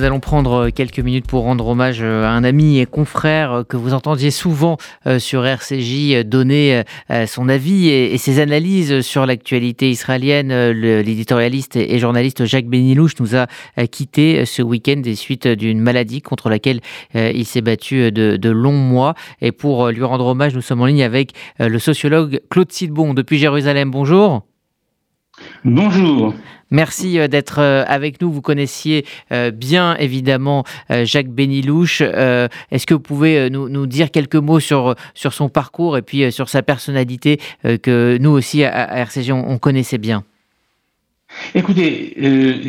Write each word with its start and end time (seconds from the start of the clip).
nous 0.00 0.06
allons 0.06 0.20
prendre 0.20 0.70
quelques 0.70 1.00
minutes 1.00 1.26
pour 1.26 1.42
rendre 1.42 1.66
hommage 1.66 2.02
à 2.02 2.30
un 2.30 2.42
ami 2.42 2.78
et 2.78 2.86
confrère 2.86 3.64
que 3.68 3.76
vous 3.76 3.92
entendiez 3.92 4.30
souvent 4.30 4.78
sur 5.18 5.44
RCJ 5.44 6.24
donner 6.24 6.84
son 7.26 7.50
avis 7.50 7.90
et 7.90 8.16
ses 8.16 8.40
analyses 8.40 9.02
sur 9.02 9.26
l'actualité 9.26 9.90
israélienne. 9.90 10.70
L'éditorialiste 10.70 11.76
et 11.76 11.98
journaliste 11.98 12.46
Jacques 12.46 12.68
Benilouche 12.68 13.20
nous 13.20 13.36
a 13.36 13.46
quitté 13.88 14.46
ce 14.46 14.62
week-end 14.62 14.96
des 14.96 15.16
suites 15.16 15.46
d'une 15.46 15.80
maladie 15.80 16.22
contre 16.22 16.48
laquelle 16.48 16.80
il 17.14 17.44
s'est 17.44 17.60
battu 17.60 18.10
de, 18.10 18.38
de 18.38 18.50
longs 18.50 18.72
mois. 18.72 19.14
Et 19.42 19.52
pour 19.52 19.88
lui 19.88 20.02
rendre 20.02 20.24
hommage, 20.24 20.54
nous 20.54 20.62
sommes 20.62 20.80
en 20.80 20.86
ligne 20.86 21.02
avec 21.02 21.32
le 21.58 21.78
sociologue 21.78 22.40
Claude 22.48 22.72
Sidbon 22.72 23.12
depuis 23.12 23.36
Jérusalem. 23.36 23.90
Bonjour. 23.90 24.49
Bonjour. 25.64 26.34
Merci 26.70 27.18
euh, 27.18 27.28
d'être 27.28 27.58
euh, 27.58 27.84
avec 27.86 28.20
nous. 28.20 28.30
Vous 28.30 28.42
connaissiez 28.42 29.04
euh, 29.32 29.50
bien 29.50 29.96
évidemment 29.96 30.64
Jacques 31.04 31.28
Benilouche. 31.28 32.00
Est-ce 32.00 32.86
que 32.86 32.94
vous 32.94 33.00
pouvez 33.00 33.50
nous, 33.50 33.86
dire 33.86 34.10
quelques 34.10 34.36
mots 34.36 34.60
sur, 34.60 34.94
sur 35.14 35.32
son 35.32 35.48
parcours 35.48 35.96
et 35.96 36.02
puis 36.02 36.30
sur 36.32 36.48
sa 36.48 36.62
personnalité 36.62 37.40
que 37.62 38.18
nous 38.20 38.30
aussi 38.30 38.64
à 38.64 38.98
RCG 38.98 39.32
on, 39.32 39.58
connaissait 39.58 39.98
bien? 39.98 40.24
Écoutez, 41.54 42.14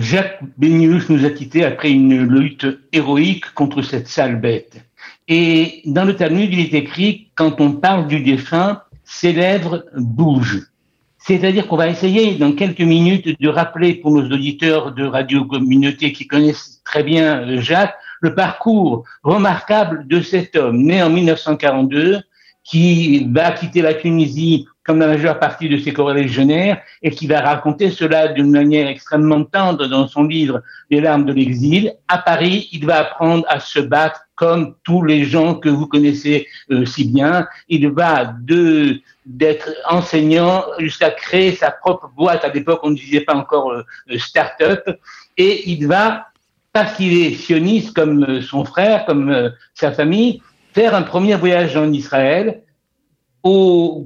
Jacques 0.00 0.40
Benilouche 0.56 1.08
nous 1.08 1.24
a 1.24 1.30
quittés 1.30 1.64
après 1.64 1.90
une 1.90 2.24
lutte 2.24 2.66
héroïque 2.92 3.52
contre 3.54 3.82
cette 3.82 4.08
sale 4.08 4.40
bête. 4.40 4.84
Et 5.28 5.82
dans 5.84 6.04
le 6.04 6.16
Talmud, 6.16 6.52
il 6.52 6.60
est 6.60 6.74
écrit, 6.74 7.28
quand 7.34 7.60
on 7.60 7.72
parle 7.72 8.08
du 8.08 8.20
défunt, 8.20 8.82
ses 9.04 9.32
lèvres 9.32 9.84
bougent. 9.96 10.68
C'est-à-dire 11.18 11.66
qu'on 11.66 11.76
va 11.76 11.88
essayer 11.88 12.36
dans 12.36 12.52
quelques 12.52 12.80
minutes 12.80 13.40
de 13.40 13.48
rappeler 13.48 13.94
pour 13.94 14.12
nos 14.12 14.24
auditeurs 14.24 14.92
de 14.92 15.04
Radio 15.04 15.44
Communauté 15.44 16.12
qui 16.12 16.26
connaissent 16.26 16.80
très 16.84 17.02
bien 17.02 17.40
euh, 17.40 17.60
Jacques 17.60 17.96
le 18.20 18.34
parcours 18.34 19.04
remarquable 19.22 20.06
de 20.06 20.20
cet 20.20 20.56
homme 20.56 20.82
né 20.82 21.02
en 21.02 21.10
1942 21.10 22.20
qui 22.68 23.26
va 23.32 23.52
quitter 23.52 23.80
la 23.80 23.94
Tunisie 23.94 24.66
comme 24.84 24.98
la 25.00 25.06
majeure 25.06 25.38
partie 25.38 25.70
de 25.70 25.78
ses 25.78 25.92
corréligionnaires 25.92 26.80
et 27.02 27.10
qui 27.10 27.26
va 27.26 27.40
raconter 27.40 27.90
cela 27.90 28.28
d'une 28.28 28.50
manière 28.50 28.88
extrêmement 28.88 29.44
tendre 29.44 29.86
dans 29.86 30.06
son 30.06 30.24
livre 30.24 30.62
Les 30.90 31.00
larmes 31.00 31.24
de 31.24 31.32
l'exil. 31.32 31.94
À 32.08 32.18
Paris, 32.18 32.68
il 32.72 32.84
va 32.84 33.00
apprendre 33.00 33.44
à 33.48 33.60
se 33.60 33.80
battre 33.80 34.20
comme 34.34 34.74
tous 34.84 35.02
les 35.02 35.24
gens 35.24 35.54
que 35.54 35.70
vous 35.70 35.86
connaissez 35.86 36.46
euh, 36.70 36.84
si 36.84 37.06
bien. 37.06 37.46
Il 37.68 37.88
va 37.90 38.34
de 38.42 39.00
d'être 39.24 39.70
enseignant 39.88 40.64
jusqu'à 40.78 41.10
créer 41.10 41.52
sa 41.52 41.70
propre 41.70 42.10
boîte. 42.16 42.44
À 42.44 42.48
l'époque, 42.48 42.80
on 42.82 42.90
ne 42.90 42.96
disait 42.96 43.22
pas 43.22 43.34
encore 43.34 43.72
euh, 43.72 43.82
euh, 44.10 44.18
start-up. 44.18 44.88
Et 45.36 45.70
il 45.70 45.86
va, 45.86 46.28
parce 46.72 46.94
qu'il 46.94 47.14
est 47.18 47.34
sioniste 47.34 47.94
comme 47.94 48.42
son 48.42 48.64
frère, 48.64 49.04
comme 49.06 49.52
sa 49.74 49.92
famille, 49.92 50.40
faire 50.72 50.94
un 50.94 51.02
premier 51.02 51.34
voyage 51.36 51.76
en 51.76 51.92
Israël 51.92 52.62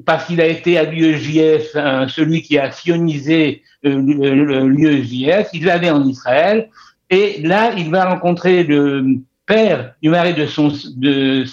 parce 0.05 0.27
qu'il 0.27 0.41
a 0.41 0.47
été 0.47 0.79
à 0.79 0.85
l'UEJF, 0.85 1.73
celui 2.09 2.43
qui 2.43 2.59
a 2.59 2.71
sionisé 2.71 3.63
euh, 3.85 4.65
l'UEJF, 4.65 5.49
il 5.53 5.65
va 5.65 5.75
aller 5.75 5.91
en 5.91 6.07
Israël, 6.07 6.69
et 7.11 7.41
là, 7.43 7.73
il 7.77 7.91
va 7.91 8.09
rencontrer 8.09 8.63
le 8.65 9.19
père 9.47 9.95
du 10.03 10.09
mari 10.09 10.35
de 10.35 10.47
son, 10.47 10.73
de 10.97 11.45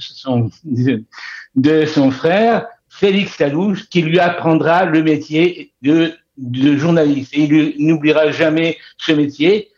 son, 0.00 0.50
de 1.54 1.84
son 1.86 2.10
frère, 2.10 2.66
Félix 2.88 3.36
Talouche, 3.36 3.88
qui 3.88 4.02
lui 4.02 4.18
apprendra 4.18 4.84
le 4.84 5.02
métier 5.02 5.72
de, 5.82 6.12
de 6.36 6.76
journaliste. 6.76 7.32
Et 7.34 7.44
il 7.44 7.86
n'oubliera 7.86 8.32
jamais 8.32 8.76
ce 8.98 9.12
métier. 9.12 9.68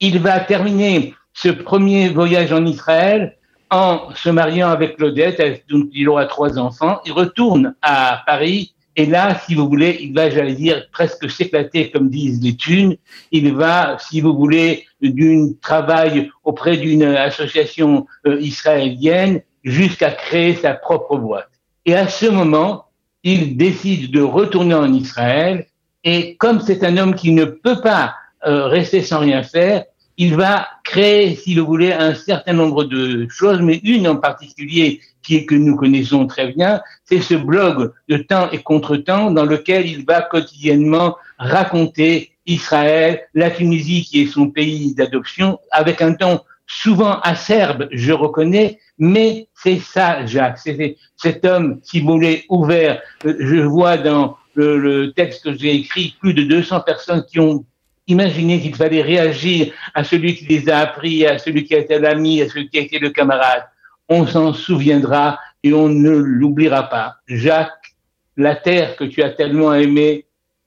Il 0.00 0.18
va 0.20 0.40
terminer 0.40 1.14
ce 1.34 1.48
premier 1.50 2.08
voyage 2.08 2.52
en 2.52 2.64
Israël 2.64 3.36
en 3.72 4.14
se 4.14 4.28
mariant 4.28 4.68
avec 4.68 4.96
Claudette, 4.96 5.64
dont 5.68 5.88
il 5.92 6.08
aura 6.08 6.26
trois 6.26 6.58
enfants, 6.58 7.00
il 7.04 7.12
retourne 7.12 7.74
à 7.82 8.22
Paris 8.26 8.74
et 8.94 9.06
là, 9.06 9.38
si 9.46 9.54
vous 9.54 9.68
voulez, 9.68 9.98
il 10.02 10.12
va, 10.12 10.28
j'allais 10.28 10.54
dire, 10.54 10.86
presque 10.92 11.30
s'éclater, 11.30 11.90
comme 11.90 12.10
disent 12.10 12.42
les 12.42 12.56
thunes. 12.56 12.96
Il 13.30 13.54
va, 13.54 13.96
si 13.98 14.20
vous 14.20 14.36
voulez, 14.36 14.84
d'un 15.00 15.52
travail 15.62 16.30
auprès 16.44 16.76
d'une 16.76 17.04
association 17.04 18.06
euh, 18.26 18.38
israélienne 18.40 19.40
jusqu'à 19.64 20.10
créer 20.10 20.56
sa 20.56 20.74
propre 20.74 21.16
boîte. 21.16 21.48
Et 21.86 21.94
à 21.94 22.06
ce 22.06 22.26
moment, 22.26 22.86
il 23.22 23.56
décide 23.56 24.12
de 24.12 24.20
retourner 24.20 24.74
en 24.74 24.92
Israël 24.92 25.66
et 26.04 26.36
comme 26.36 26.60
c'est 26.60 26.84
un 26.84 26.96
homme 26.96 27.14
qui 27.14 27.32
ne 27.32 27.44
peut 27.44 27.80
pas 27.80 28.14
euh, 28.44 28.66
rester 28.66 29.02
sans 29.02 29.20
rien 29.20 29.42
faire, 29.42 29.84
il 30.18 30.34
va 30.34 30.66
créer, 30.92 31.34
si 31.36 31.54
vous 31.54 31.64
voulez, 31.64 31.90
un 31.90 32.14
certain 32.14 32.52
nombre 32.52 32.84
de 32.84 33.26
choses, 33.30 33.62
mais 33.62 33.80
une 33.82 34.06
en 34.06 34.16
particulier 34.16 35.00
qui 35.22 35.36
est 35.36 35.46
que 35.46 35.54
nous 35.54 35.74
connaissons 35.74 36.26
très 36.26 36.52
bien, 36.52 36.82
c'est 37.06 37.22
ce 37.22 37.32
blog 37.34 37.92
de 38.10 38.18
temps 38.18 38.50
et 38.50 38.58
contre-temps 38.58 39.30
dans 39.30 39.46
lequel 39.46 39.86
il 39.86 40.04
va 40.04 40.20
quotidiennement 40.20 41.16
raconter 41.38 42.32
Israël, 42.44 43.22
la 43.32 43.50
Tunisie 43.50 44.04
qui 44.04 44.20
est 44.20 44.26
son 44.26 44.50
pays 44.50 44.94
d'adoption, 44.94 45.58
avec 45.70 46.02
un 46.02 46.12
ton 46.12 46.40
souvent 46.66 47.20
acerbe, 47.20 47.88
je 47.90 48.12
reconnais, 48.12 48.78
mais 48.98 49.48
c'est 49.54 49.78
ça, 49.78 50.26
Jacques, 50.26 50.58
c'est 50.58 50.96
cet 51.16 51.46
homme, 51.46 51.80
si 51.82 52.00
vous 52.00 52.12
voulez, 52.12 52.44
ouvert. 52.50 53.00
Euh, 53.24 53.34
je 53.40 53.62
vois 53.62 53.96
dans 53.96 54.36
le 54.54 55.12
texte 55.12 55.44
que 55.44 55.56
j'ai 55.56 55.74
écrit 55.74 56.14
plus 56.20 56.34
de 56.34 56.42
200 56.42 56.80
personnes 56.80 57.24
qui 57.24 57.40
ont 57.40 57.64
Imaginez 58.08 58.60
qu'il 58.60 58.74
fallait 58.74 59.02
réagir 59.02 59.72
à 59.94 60.02
celui 60.04 60.34
qui 60.34 60.46
les 60.46 60.68
a 60.68 60.80
appris, 60.80 61.26
à 61.26 61.38
celui 61.38 61.64
qui 61.64 61.74
a 61.74 61.78
été 61.78 61.98
l'ami, 61.98 62.42
à 62.42 62.48
celui 62.48 62.68
qui 62.68 62.78
a 62.78 62.82
été 62.82 62.98
le 62.98 63.10
camarade. 63.10 63.64
On 64.08 64.26
s'en 64.26 64.52
souviendra 64.52 65.38
et 65.62 65.72
on 65.72 65.88
ne 65.88 66.10
l'oubliera 66.10 66.88
pas. 66.88 67.16
Jacques, 67.28 67.94
la 68.36 68.56
terre 68.56 68.96
que 68.96 69.04
tu 69.04 69.22
as 69.22 69.30
tellement 69.30 69.72
aimée 69.72 70.26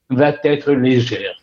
va 0.09 0.34
être 0.44 0.72
légère. 0.72 1.35